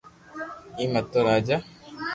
[0.79, 1.57] ايڪ ھتو راجا